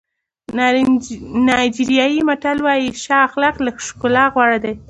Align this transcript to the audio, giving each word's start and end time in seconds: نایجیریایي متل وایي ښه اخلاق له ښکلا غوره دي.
نایجیریایي 1.47 2.19
متل 2.29 2.57
وایي 2.65 2.87
ښه 3.03 3.15
اخلاق 3.27 3.55
له 3.65 3.71
ښکلا 3.87 4.25
غوره 4.33 4.57
دي. 4.63 4.73